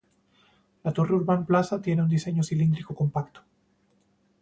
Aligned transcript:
La 0.83 0.91
Torre 0.93 1.11
Urban 1.13 1.45
Plaza 1.45 1.79
tiene 1.79 2.01
un 2.01 2.09
diseño 2.09 2.41
cilíndrico 2.41 2.95
compacto. 2.95 3.41